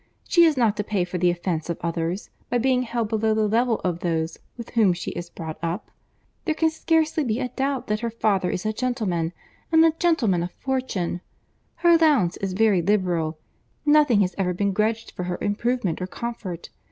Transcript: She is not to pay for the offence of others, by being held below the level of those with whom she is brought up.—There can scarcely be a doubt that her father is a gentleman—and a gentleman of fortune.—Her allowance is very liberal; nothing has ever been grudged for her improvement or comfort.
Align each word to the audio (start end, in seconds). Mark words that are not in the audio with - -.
She 0.27 0.45
is 0.45 0.57
not 0.57 0.75
to 0.77 0.83
pay 0.83 1.03
for 1.03 1.19
the 1.19 1.29
offence 1.29 1.69
of 1.69 1.77
others, 1.81 2.31
by 2.49 2.57
being 2.57 2.81
held 2.81 3.09
below 3.09 3.35
the 3.35 3.47
level 3.47 3.79
of 3.83 3.99
those 3.99 4.39
with 4.57 4.71
whom 4.71 4.93
she 4.93 5.11
is 5.11 5.29
brought 5.29 5.59
up.—There 5.61 6.55
can 6.55 6.71
scarcely 6.71 7.23
be 7.23 7.39
a 7.39 7.49
doubt 7.49 7.85
that 7.85 7.99
her 7.99 8.09
father 8.09 8.49
is 8.49 8.65
a 8.65 8.73
gentleman—and 8.73 9.85
a 9.85 9.91
gentleman 9.99 10.41
of 10.41 10.53
fortune.—Her 10.53 11.89
allowance 11.89 12.35
is 12.37 12.53
very 12.53 12.81
liberal; 12.81 13.37
nothing 13.85 14.21
has 14.21 14.33
ever 14.39 14.55
been 14.55 14.73
grudged 14.73 15.11
for 15.11 15.25
her 15.25 15.37
improvement 15.39 16.01
or 16.01 16.07
comfort. 16.07 16.71